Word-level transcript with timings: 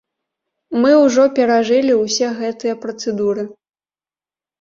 Мы 0.85 0.91
ўжо 1.01 1.25
перажылі 1.39 1.93
ўсе 1.97 2.27
гэтыя 2.39 2.73
працэдуры. 2.87 3.43